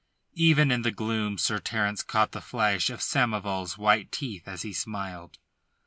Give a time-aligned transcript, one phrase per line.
[0.33, 4.73] Even in the gloom Sir Terence caught the flash of Samoval's white teeth as he
[4.73, 5.37] smiled.